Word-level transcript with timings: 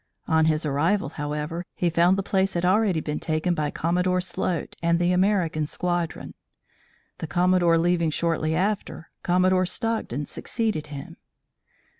On 0.27 0.45
his 0.45 0.65
arrival, 0.65 1.09
however, 1.09 1.63
he 1.75 1.91
found 1.91 2.17
the 2.17 2.23
place 2.23 2.55
had 2.55 2.65
already 2.65 3.01
been 3.01 3.19
taken 3.19 3.53
by 3.53 3.69
Commodore 3.69 4.19
Sloat 4.19 4.75
and 4.81 4.97
the 4.97 5.11
American 5.11 5.67
squadron. 5.67 6.33
The 7.19 7.27
Commodore 7.27 7.77
leaving 7.77 8.09
shortly 8.09 8.55
after, 8.55 9.11
Commodore 9.21 9.67
Stockton 9.67 10.25
succeeded 10.25 10.87
him. 10.87 11.17